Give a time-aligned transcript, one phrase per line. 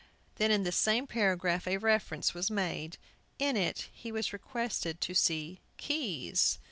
[0.37, 2.97] Then in this same paragraph a reference was made;
[3.37, 6.57] in it he was requested to "see Keys."